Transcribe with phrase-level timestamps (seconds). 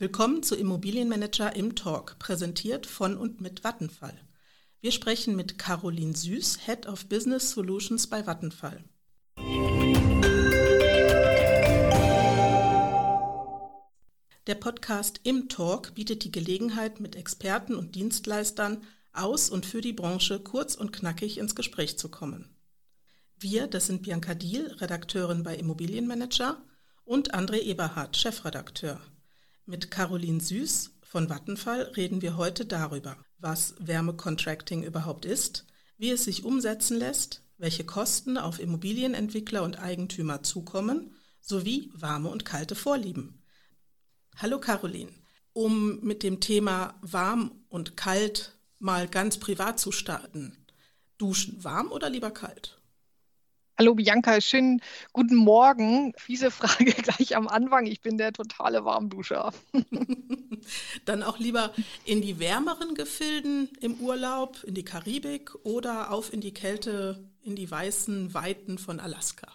[0.00, 4.16] Willkommen zu Immobilienmanager im Talk, präsentiert von und mit Vattenfall.
[4.80, 8.84] Wir sprechen mit Caroline Süß, Head of Business Solutions bei Vattenfall.
[14.46, 19.92] Der Podcast Im Talk bietet die Gelegenheit, mit Experten und Dienstleistern aus und für die
[19.92, 22.54] Branche kurz und knackig ins Gespräch zu kommen.
[23.36, 26.62] Wir, das sind Bianca Diel, Redakteurin bei Immobilienmanager,
[27.04, 29.00] und André Eberhardt, Chefredakteur.
[29.68, 35.66] Mit Caroline Süß von Vattenfall reden wir heute darüber, was Wärmecontracting überhaupt ist,
[35.98, 42.46] wie es sich umsetzen lässt, welche Kosten auf Immobilienentwickler und Eigentümer zukommen, sowie warme und
[42.46, 43.42] kalte Vorlieben.
[44.36, 45.12] Hallo Caroline.
[45.52, 50.64] Um mit dem Thema warm und kalt mal ganz privat zu starten.
[51.18, 52.77] Duschen warm oder lieber kalt?
[53.80, 54.82] Hallo Bianca, schönen
[55.12, 56.12] guten Morgen.
[56.16, 57.86] Fiese Frage gleich am Anfang.
[57.86, 59.52] Ich bin der totale Warmduscher.
[61.04, 61.72] Dann auch lieber
[62.04, 67.54] in die wärmeren Gefilden im Urlaub, in die Karibik oder auf in die Kälte, in
[67.54, 69.46] die weißen Weiten von Alaska.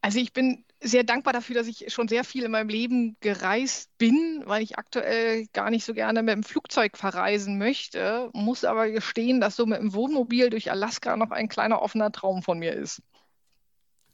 [0.00, 3.90] Also ich bin sehr dankbar dafür, dass ich schon sehr viel in meinem Leben gereist
[3.98, 8.90] bin, weil ich aktuell gar nicht so gerne mit dem Flugzeug verreisen möchte, muss aber
[8.90, 12.72] gestehen, dass so mit dem Wohnmobil durch Alaska noch ein kleiner offener Traum von mir
[12.72, 13.02] ist.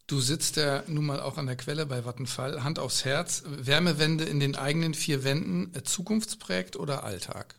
[0.09, 2.63] Du sitzt ja nun mal auch an der Quelle bei Vattenfall.
[2.63, 3.43] Hand aufs Herz.
[3.45, 7.57] Wärmewende in den eigenen vier Wänden, äh, Zukunftsprojekt oder Alltag?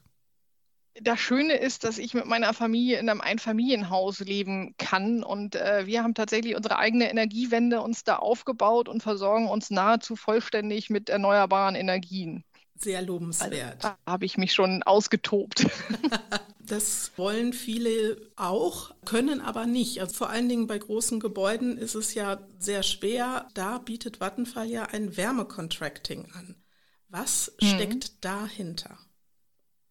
[1.02, 5.86] Das Schöne ist, dass ich mit meiner Familie in einem Einfamilienhaus leben kann und äh,
[5.86, 11.10] wir haben tatsächlich unsere eigene Energiewende uns da aufgebaut und versorgen uns nahezu vollständig mit
[11.10, 12.44] erneuerbaren Energien.
[12.80, 13.84] Sehr lobenswert.
[13.84, 15.66] Also, da habe ich mich schon ausgetobt.
[16.60, 20.00] das wollen viele auch, können aber nicht.
[20.00, 23.48] Also vor allen Dingen bei großen Gebäuden ist es ja sehr schwer.
[23.56, 26.56] Da bietet Vattenfall ja ein Wärmecontracting an.
[27.10, 27.66] Was mhm.
[27.66, 29.00] steckt dahinter?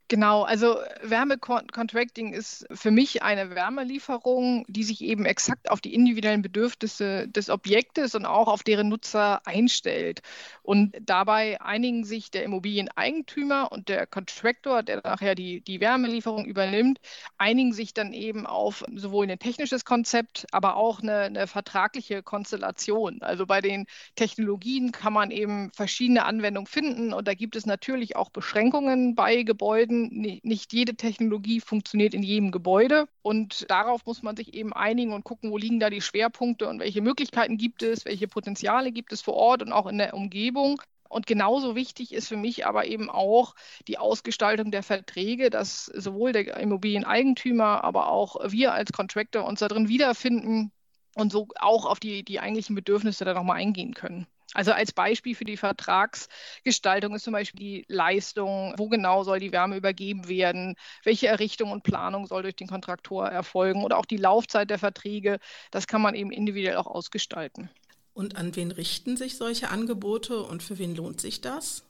[0.08, 6.42] Genau, also Wärmecontracting ist für mich eine Wärmelieferung, die sich eben exakt auf die individuellen
[6.42, 10.22] Bedürfnisse des Objektes und auch auf deren Nutzer einstellt.
[10.62, 17.00] Und dabei einigen sich der Immobilieneigentümer und der Contractor, der nachher die, die Wärmelieferung übernimmt,
[17.36, 23.22] einigen sich dann eben auf sowohl ein technisches Konzept, aber auch eine, eine vertragliche Konstellation.
[23.22, 28.14] Also bei den Technologien kann man eben verschiedene Anwendungen finden und da gibt es natürlich
[28.14, 33.08] auch Beschränkungen bei Gebäuden wissen, nicht jede Technologie funktioniert in jedem Gebäude.
[33.22, 36.80] Und darauf muss man sich eben einigen und gucken, wo liegen da die Schwerpunkte und
[36.80, 40.80] welche Möglichkeiten gibt es, welche Potenziale gibt es vor Ort und auch in der Umgebung.
[41.08, 43.54] Und genauso wichtig ist für mich aber eben auch
[43.86, 49.68] die Ausgestaltung der Verträge, dass sowohl der Immobilieneigentümer, aber auch wir als Contractor uns da
[49.68, 50.72] drin wiederfinden
[51.14, 54.26] und so auch auf die, die eigentlichen Bedürfnisse da nochmal eingehen können.
[54.54, 59.52] Also als Beispiel für die Vertragsgestaltung ist zum Beispiel die Leistung, wo genau soll die
[59.52, 64.16] Wärme übergeben werden, welche Errichtung und Planung soll durch den Kontraktor erfolgen oder auch die
[64.16, 65.38] Laufzeit der Verträge.
[65.70, 67.70] Das kann man eben individuell auch ausgestalten.
[68.14, 71.84] Und an wen richten sich solche Angebote und für wen lohnt sich das?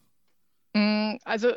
[0.75, 1.53] Mm, also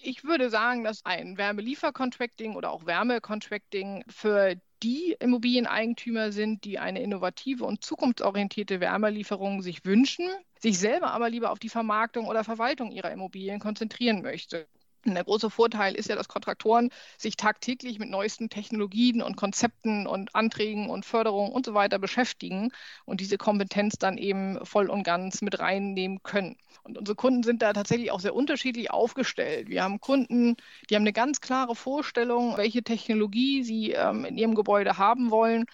[0.00, 7.02] ich würde sagen, dass ein Wärmeliefercontracting oder auch Wärmecontracting für die Immobilieneigentümer sind, die eine
[7.02, 10.28] innovative und zukunftsorientierte Wärmelieferung sich wünschen,
[10.58, 14.66] sich selber aber lieber auf die Vermarktung oder Verwaltung ihrer Immobilien konzentrieren möchte.
[15.04, 20.34] Der große Vorteil ist ja, dass Kontraktoren sich tagtäglich mit neuesten Technologien und Konzepten und
[20.34, 22.70] Anträgen und Förderungen und so weiter beschäftigen
[23.04, 26.56] und diese Kompetenz dann eben voll und ganz mit reinnehmen können.
[26.84, 29.68] Und unsere Kunden sind da tatsächlich auch sehr unterschiedlich aufgestellt.
[29.68, 30.56] Wir haben Kunden,
[30.88, 35.64] die haben eine ganz klare Vorstellung, welche Technologie sie ähm, in ihrem Gebäude haben wollen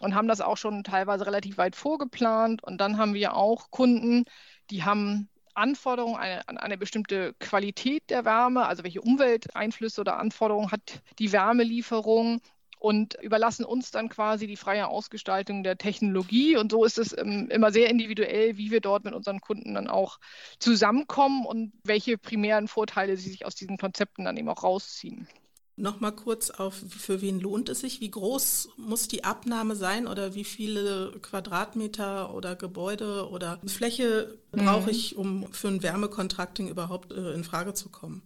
[0.00, 2.62] und haben das auch schon teilweise relativ weit vorgeplant.
[2.64, 4.24] Und dann haben wir auch Kunden,
[4.70, 10.70] die haben Anforderungen eine, an eine bestimmte Qualität der Wärme, also welche Umwelteinflüsse oder Anforderungen
[10.70, 12.40] hat die Wärmelieferung
[12.82, 16.56] und überlassen uns dann quasi die freie Ausgestaltung der Technologie.
[16.56, 19.88] Und so ist es ähm, immer sehr individuell, wie wir dort mit unseren Kunden dann
[19.88, 20.18] auch
[20.58, 25.28] zusammenkommen und welche primären Vorteile sie sich aus diesen Konzepten dann eben auch rausziehen.
[25.76, 28.00] Nochmal kurz auf, für wen lohnt es sich?
[28.00, 34.64] Wie groß muss die Abnahme sein oder wie viele Quadratmeter oder Gebäude oder Fläche mhm.
[34.64, 38.22] brauche ich, um für ein Wärmekontrakting überhaupt äh, in Frage zu kommen?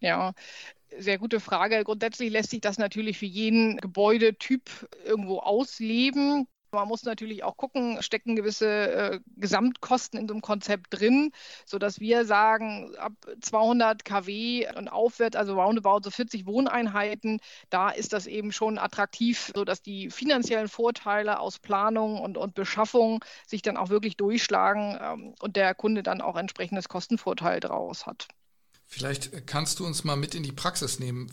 [0.00, 0.32] Ja,
[0.96, 1.82] sehr gute Frage.
[1.82, 4.70] Grundsätzlich lässt sich das natürlich für jeden Gebäudetyp
[5.04, 6.46] irgendwo ausleben.
[6.70, 11.32] Man muss natürlich auch gucken, stecken gewisse äh, Gesamtkosten in so einem Konzept drin,
[11.64, 18.12] sodass wir sagen, ab 200 kW und aufwärts, also roundabout so 40 Wohneinheiten, da ist
[18.12, 23.78] das eben schon attraktiv, sodass die finanziellen Vorteile aus Planung und, und Beschaffung sich dann
[23.78, 28.28] auch wirklich durchschlagen ähm, und der Kunde dann auch entsprechendes Kostenvorteil daraus hat.
[28.84, 31.30] Vielleicht kannst du uns mal mit in die Praxis nehmen.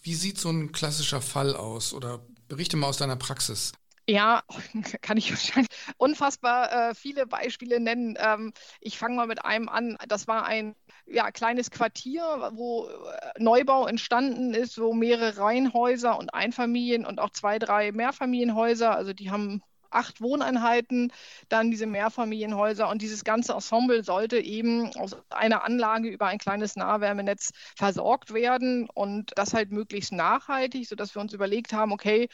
[0.00, 3.72] Wie sieht so ein klassischer Fall aus oder berichte mal aus deiner Praxis?
[4.08, 4.42] Ja,
[5.02, 8.16] kann ich wahrscheinlich unfassbar äh, viele Beispiele nennen.
[8.20, 9.96] Ähm, ich fange mal mit einem an.
[10.06, 10.76] Das war ein
[11.06, 12.22] ja, kleines Quartier,
[12.54, 18.94] wo äh, Neubau entstanden ist, wo mehrere Reihenhäuser und Einfamilien und auch zwei, drei Mehrfamilienhäuser,
[18.94, 21.12] also die haben acht Wohneinheiten,
[21.48, 26.76] dann diese Mehrfamilienhäuser und dieses ganze Ensemble sollte eben aus einer Anlage über ein kleines
[26.76, 32.28] Nahwärmenetz versorgt werden und das halt möglichst nachhaltig, sodass wir uns überlegt haben, okay,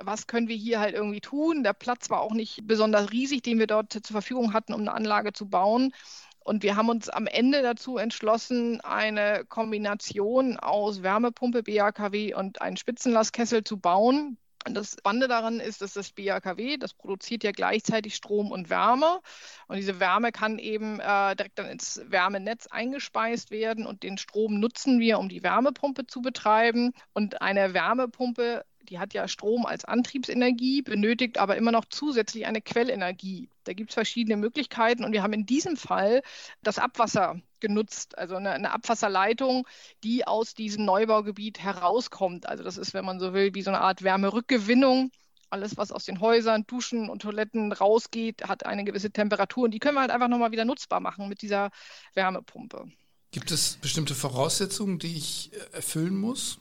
[0.00, 1.62] was können wir hier halt irgendwie tun?
[1.62, 4.92] Der Platz war auch nicht besonders riesig, den wir dort zur Verfügung hatten, um eine
[4.92, 5.92] Anlage zu bauen.
[6.40, 12.76] Und wir haben uns am Ende dazu entschlossen, eine Kombination aus Wärmepumpe, BAKW und einen
[12.76, 14.36] Spitzenlastkessel zu bauen.
[14.66, 19.20] Und das Spannende daran ist, dass das BAKW, das produziert ja gleichzeitig Strom und Wärme.
[19.68, 23.86] Und diese Wärme kann eben äh, direkt dann ins Wärmenetz eingespeist werden.
[23.86, 26.92] Und den Strom nutzen wir, um die Wärmepumpe zu betreiben.
[27.12, 32.60] Und eine Wärmepumpe die hat ja Strom als Antriebsenergie, benötigt aber immer noch zusätzlich eine
[32.60, 33.48] Quellenergie.
[33.64, 36.22] Da gibt es verschiedene Möglichkeiten und wir haben in diesem Fall
[36.62, 39.66] das Abwasser genutzt, also eine, eine, Abwasserleitung,
[40.02, 42.46] die aus diesem Neubaugebiet herauskommt.
[42.46, 45.10] Also das ist, wenn man so will, wie so eine Art Wärmerückgewinnung.
[45.50, 49.78] Alles, was aus den Häusern, Duschen und Toiletten rausgeht, hat eine gewisse Temperatur und die
[49.78, 51.70] können wir halt einfach nochmal wieder nutzbar machen mit dieser
[52.14, 52.90] Wärmepumpe.
[53.30, 56.58] Gibt es bestimmte Voraussetzungen, die ich erfüllen muss?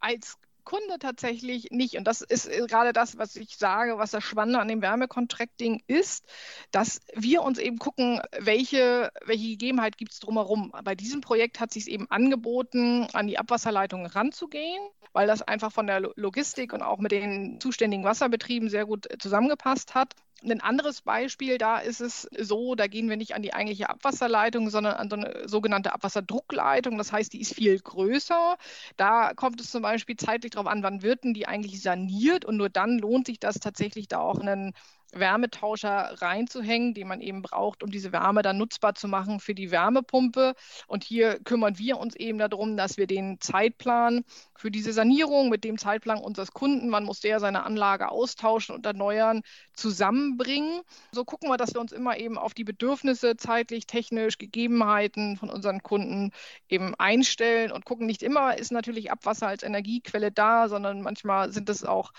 [0.00, 1.96] Als Kunde tatsächlich nicht.
[1.96, 5.82] Und das ist äh, gerade das, was ich sage, was das Spannende an dem Wärmecontracting
[5.86, 6.24] ist,
[6.70, 10.72] dass wir uns eben gucken, welche, welche Gegebenheit gibt es drumherum.
[10.84, 14.82] Bei diesem Projekt hat sich eben angeboten, an die Abwasserleitung ranzugehen,
[15.12, 19.18] weil das einfach von der Logistik und auch mit den zuständigen Wasserbetrieben sehr gut äh,
[19.18, 20.14] zusammengepasst hat.
[20.42, 24.68] Ein anderes Beispiel, da ist es so, da gehen wir nicht an die eigentliche Abwasserleitung,
[24.68, 26.98] sondern an so eine sogenannte Abwasserdruckleitung.
[26.98, 28.56] Das heißt, die ist viel größer.
[28.96, 32.44] Da kommt es zum Beispiel zeitlich darauf an, wann wird denn die eigentlich saniert?
[32.44, 34.74] Und nur dann lohnt sich das tatsächlich da auch einen
[35.14, 39.70] Wärmetauscher reinzuhängen, den man eben braucht, um diese Wärme dann nutzbar zu machen für die
[39.70, 40.54] Wärmepumpe.
[40.86, 44.24] Und hier kümmern wir uns eben darum, dass wir den Zeitplan
[44.56, 48.86] für diese Sanierung mit dem Zeitplan unseres Kunden, man muss der seine Anlage austauschen und
[48.86, 49.42] erneuern,
[49.74, 50.80] zusammenbringen.
[51.12, 55.50] So gucken wir, dass wir uns immer eben auf die Bedürfnisse zeitlich, technisch, Gegebenheiten von
[55.50, 56.32] unseren Kunden
[56.68, 61.68] eben einstellen und gucken, nicht immer ist natürlich Abwasser als Energiequelle da, sondern manchmal sind
[61.68, 62.12] es auch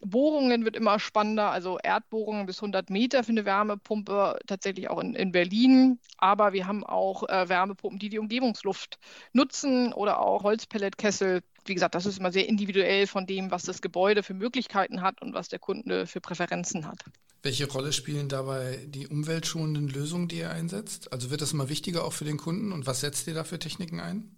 [0.00, 5.00] Bohrungen, wird immer spannender, also Erdbohrungen Leitungen bis 100 Meter für eine Wärmepumpe, tatsächlich auch
[5.00, 5.98] in, in Berlin.
[6.18, 8.98] Aber wir haben auch äh, Wärmepumpen, die die Umgebungsluft
[9.32, 11.42] nutzen oder auch Holzpelletkessel.
[11.66, 15.20] Wie gesagt, das ist immer sehr individuell von dem, was das Gebäude für Möglichkeiten hat
[15.20, 17.00] und was der Kunde für Präferenzen hat.
[17.42, 21.12] Welche Rolle spielen dabei die umweltschonenden Lösungen, die ihr einsetzt?
[21.12, 23.58] Also wird das immer wichtiger auch für den Kunden und was setzt ihr da für
[23.58, 24.36] Techniken ein?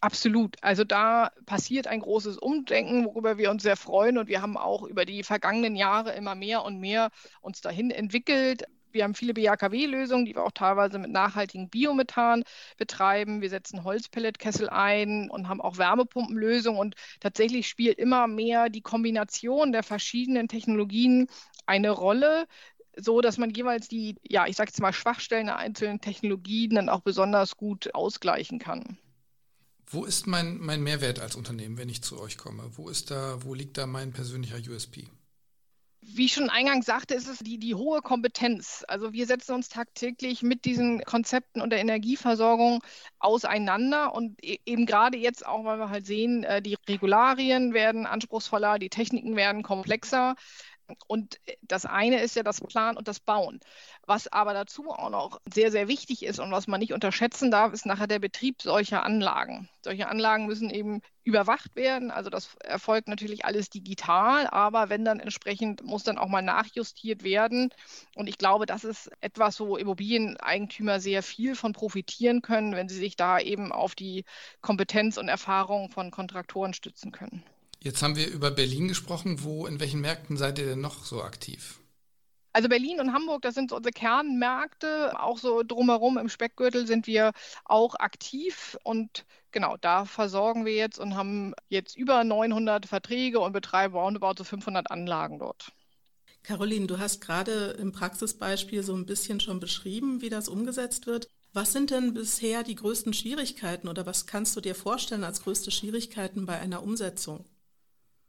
[0.00, 0.56] Absolut.
[0.62, 4.16] Also da passiert ein großes Umdenken, worüber wir uns sehr freuen.
[4.18, 7.10] Und wir haben auch über die vergangenen Jahre immer mehr und mehr
[7.40, 8.62] uns dahin entwickelt.
[8.92, 12.44] Wir haben viele BAKW-Lösungen, die wir auch teilweise mit nachhaltigem Biomethan
[12.76, 13.40] betreiben.
[13.42, 16.80] Wir setzen Holzpelletkessel ein und haben auch Wärmepumpenlösungen.
[16.80, 21.26] Und tatsächlich spielt immer mehr die Kombination der verschiedenen Technologien
[21.66, 22.46] eine Rolle,
[22.96, 26.88] so dass man jeweils die, ja, ich sage jetzt mal, Schwachstellen der einzelnen Technologien dann
[26.88, 28.98] auch besonders gut ausgleichen kann.
[29.90, 32.70] Wo ist mein, mein Mehrwert als Unternehmen, wenn ich zu euch komme?
[32.76, 35.08] Wo ist da, wo liegt da mein persönlicher USP?
[36.00, 38.84] Wie ich schon eingangs sagte, ist es die, die hohe Kompetenz.
[38.86, 42.82] Also wir setzen uns tagtäglich mit diesen Konzepten und der Energieversorgung
[43.18, 48.06] auseinander und e, eben gerade jetzt auch, weil wir halt sehen, äh, die Regularien werden
[48.06, 50.36] anspruchsvoller, die Techniken werden komplexer.
[51.06, 53.60] Und das eine ist ja das Plan und das Bauen.
[54.06, 57.72] Was aber dazu auch noch sehr, sehr wichtig ist und was man nicht unterschätzen darf,
[57.72, 59.68] ist nachher der Betrieb solcher Anlagen.
[59.82, 62.10] Solche Anlagen müssen eben überwacht werden.
[62.10, 67.22] Also das erfolgt natürlich alles digital, aber wenn dann entsprechend muss dann auch mal nachjustiert
[67.22, 67.70] werden.
[68.14, 72.98] Und ich glaube, das ist etwas, wo Immobilieneigentümer sehr viel von profitieren können, wenn sie
[72.98, 74.24] sich da eben auf die
[74.62, 77.44] Kompetenz und Erfahrung von Kontraktoren stützen können.
[77.82, 79.42] Jetzt haben wir über Berlin gesprochen.
[79.44, 81.78] Wo, in welchen Märkten seid ihr denn noch so aktiv?
[82.52, 85.20] Also Berlin und Hamburg, das sind so unsere Kernmärkte.
[85.20, 87.32] Auch so drumherum im Speckgürtel sind wir
[87.64, 93.52] auch aktiv und genau, da versorgen wir jetzt und haben jetzt über 900 Verträge und
[93.52, 95.72] betreiben roundabout so 500 Anlagen dort.
[96.42, 101.28] Caroline, du hast gerade im Praxisbeispiel so ein bisschen schon beschrieben, wie das umgesetzt wird.
[101.52, 105.70] Was sind denn bisher die größten Schwierigkeiten oder was kannst du dir vorstellen als größte
[105.70, 107.44] Schwierigkeiten bei einer Umsetzung?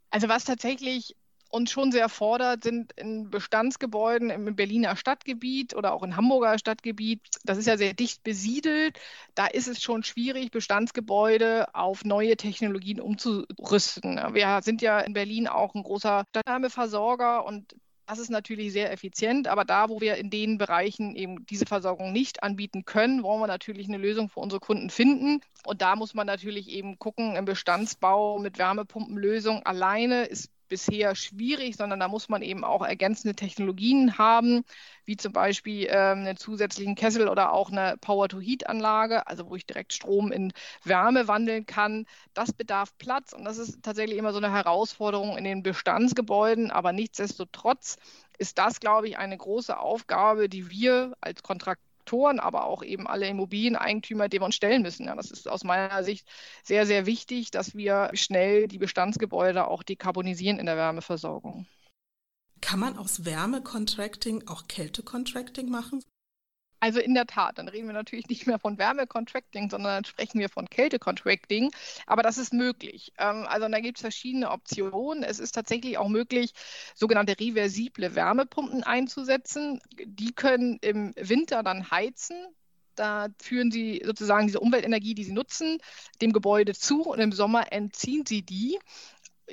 [0.09, 1.15] Also was tatsächlich
[1.49, 7.21] uns schon sehr fordert, sind in Bestandsgebäuden im Berliner Stadtgebiet oder auch in Hamburger Stadtgebiet.
[7.43, 8.99] Das ist ja sehr dicht besiedelt.
[9.33, 14.17] Da ist es schon schwierig, Bestandsgebäude auf neue Technologien umzurüsten.
[14.33, 17.75] Wir sind ja in Berlin auch ein großer Stadtnahmeversorger und
[18.09, 22.11] das ist natürlich sehr effizient, aber da, wo wir in den Bereichen eben diese Versorgung
[22.11, 25.41] nicht anbieten können, wollen wir natürlich eine Lösung für unsere Kunden finden.
[25.63, 31.75] Und da muss man natürlich eben gucken, im Bestandsbau mit Wärmepumpenlösung alleine ist bisher schwierig,
[31.75, 34.63] sondern da muss man eben auch ergänzende Technologien haben,
[35.05, 39.93] wie zum Beispiel ähm, einen zusätzlichen Kessel oder auch eine Power-to-Heat-Anlage, also wo ich direkt
[39.93, 42.05] Strom in Wärme wandeln kann.
[42.33, 46.93] Das bedarf Platz und das ist tatsächlich immer so eine Herausforderung in den Bestandsgebäuden, aber
[46.93, 47.97] nichtsdestotrotz
[48.37, 53.07] ist das, glaube ich, eine große Aufgabe, die wir als Kontrakt Investoren, aber auch eben
[53.07, 55.05] alle Immobilieneigentümer, denen wir uns stellen müssen.
[55.05, 56.27] Ja, das ist aus meiner Sicht
[56.63, 61.67] sehr, sehr wichtig, dass wir schnell die Bestandsgebäude auch dekarbonisieren in der Wärmeversorgung.
[62.61, 66.03] Kann man aus Wärmecontracting auch Kältecontracting machen?
[66.81, 70.39] Also in der Tat, dann reden wir natürlich nicht mehr von Wärmecontracting, sondern dann sprechen
[70.39, 71.71] wir von Kältecontracting.
[72.05, 73.11] Aber das ist möglich.
[73.17, 75.23] Ähm, also da gibt es verschiedene Optionen.
[75.23, 76.53] Es ist tatsächlich auch möglich,
[76.95, 79.81] sogenannte reversible Wärmepumpen einzusetzen.
[80.05, 82.37] Die können im Winter dann heizen.
[82.95, 85.77] Da führen sie sozusagen diese Umweltenergie, die sie nutzen,
[86.21, 88.77] dem Gebäude zu und im Sommer entziehen sie die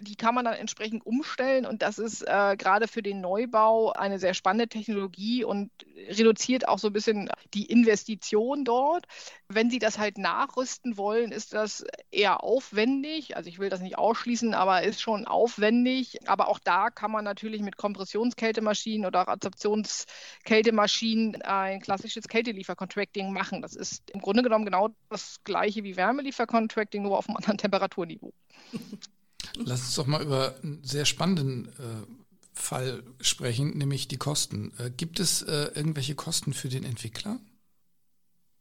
[0.01, 4.19] die kann man dann entsprechend umstellen und das ist äh, gerade für den Neubau eine
[4.19, 5.71] sehr spannende Technologie und
[6.09, 9.07] reduziert auch so ein bisschen die Investition dort.
[9.49, 13.37] Wenn Sie das halt nachrüsten wollen, ist das eher aufwendig.
[13.37, 16.29] Also ich will das nicht ausschließen, aber ist schon aufwendig.
[16.29, 23.63] Aber auch da kann man natürlich mit Kompressionskältemaschinen oder Adsorptionskältemaschinen ein klassisches Kälteliefercontracting machen.
[23.63, 28.33] Das ist im Grunde genommen genau das gleiche wie Wärmeliefercontracting, nur auf einem anderen Temperaturniveau.
[29.65, 31.71] Lass uns doch mal über einen sehr spannenden äh,
[32.53, 34.73] Fall sprechen, nämlich die Kosten.
[34.79, 37.39] Äh, gibt es äh, irgendwelche Kosten für den Entwickler?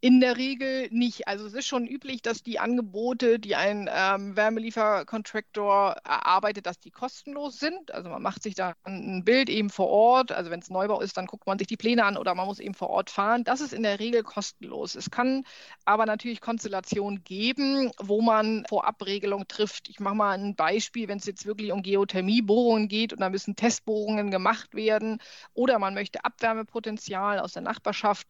[0.02, 1.28] In der Regel nicht.
[1.28, 6.92] Also es ist schon üblich, dass die Angebote, die ein ähm, Wärmelieferkontraktor erarbeitet, dass die
[6.92, 7.92] kostenlos sind.
[7.92, 10.32] Also man macht sich da ein Bild eben vor Ort.
[10.32, 12.60] Also wenn es Neubau ist, dann guckt man sich die Pläne an oder man muss
[12.60, 13.44] eben vor Ort fahren.
[13.46, 14.96] Das ist in der Regel kostenlos.
[14.96, 15.44] Es kann
[15.86, 19.90] aber natürlich Konstellationen geben, wo man Vorabregelungen trifft.
[19.90, 23.56] Ich mache mal ein Beispiel, wenn es jetzt wirklich um Geothermiebohrungen geht und da müssen
[23.56, 25.20] Testbohrungen gemacht werden
[25.54, 28.28] oder man möchte Abwärmepotenzial aus der Nachbarschaft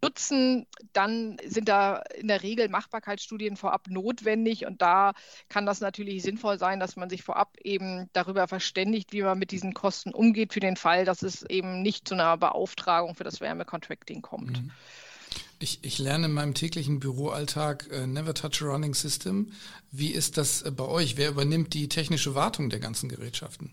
[0.00, 5.12] nutzen, dann sind da in der Regel Machbarkeitsstudien vorab notwendig und da
[5.48, 9.50] kann das natürlich sinnvoll sein, dass man sich vorab eben darüber verständigt, wie man mit
[9.50, 13.40] diesen Kosten umgeht für den Fall, dass es eben nicht zu einer Beauftragung für das
[13.40, 14.62] Wärmecontracting kommt.
[14.62, 14.70] Mhm.
[15.58, 19.52] Ich, ich, lerne in meinem täglichen Büroalltag äh, Never Touch a Running System.
[19.92, 21.16] Wie ist das äh, bei euch?
[21.16, 23.70] Wer übernimmt die technische Wartung der ganzen Gerätschaften?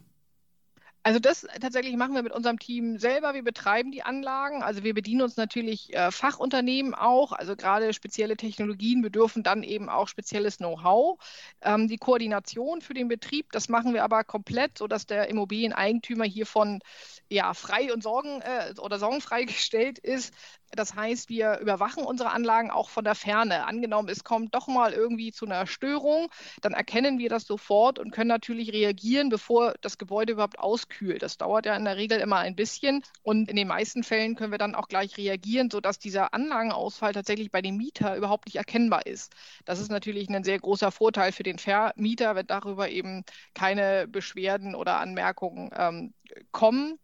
[1.02, 3.34] Also das tatsächlich machen wir mit unserem Team selber.
[3.34, 4.62] Wir betreiben die Anlagen.
[4.64, 7.32] Also wir bedienen uns natürlich äh, Fachunternehmen auch.
[7.32, 11.18] Also gerade spezielle Technologien bedürfen dann eben auch spezielles Know-how.
[11.62, 16.82] Ähm, die Koordination für den Betrieb, das machen wir aber komplett, sodass der Immobilieneigentümer hiervon
[17.30, 20.34] ja frei und sorgen äh, oder sorgenfrei gestellt ist.
[20.72, 23.66] Das heißt, wir überwachen unsere Anlagen auch von der Ferne.
[23.66, 26.30] Angenommen, es kommt doch mal irgendwie zu einer Störung,
[26.62, 31.24] dann erkennen wir das sofort und können natürlich reagieren, bevor das Gebäude überhaupt auskühlt.
[31.24, 34.52] Das dauert ja in der Regel immer ein bisschen und in den meisten Fällen können
[34.52, 39.06] wir dann auch gleich reagieren, sodass dieser Anlagenausfall tatsächlich bei dem Mieter überhaupt nicht erkennbar
[39.06, 39.34] ist.
[39.66, 43.24] Das ist natürlich ein sehr großer Vorteil für den Vermieter, wenn darüber eben
[43.54, 46.14] keine Beschwerden oder Anmerkungen ähm,
[46.52, 47.00] kommen.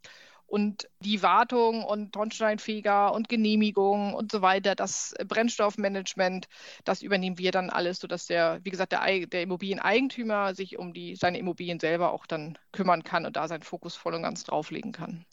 [0.48, 6.48] Und die Wartung und Tonsteinfeger und Genehmigung und so weiter, das Brennstoffmanagement,
[6.84, 11.16] das übernehmen wir dann alles, sodass der, wie gesagt, der, der Immobilieneigentümer sich um die,
[11.16, 14.92] seine Immobilien selber auch dann kümmern kann und da seinen Fokus voll und ganz drauflegen
[14.92, 15.25] kann.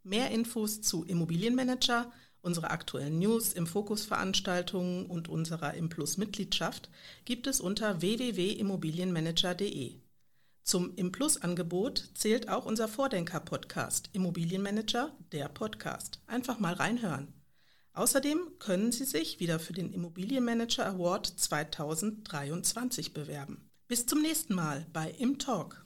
[0.03, 2.11] Mehr Infos zu Immobilienmanager,
[2.43, 6.91] unsere aktuellen News, im Fokusveranstaltungen und unserer Implus-Mitgliedschaft
[7.25, 10.01] gibt es unter www.immobilienmanager.de.
[10.65, 16.19] Zum Implus-Angebot zählt auch unser Vordenker-Podcast Immobilienmanager, der Podcast.
[16.27, 17.33] Einfach mal reinhören.
[17.99, 23.69] Außerdem können Sie sich wieder für den Immobilienmanager Award 2023 bewerben.
[23.89, 25.85] Bis zum nächsten Mal bei Im Talk.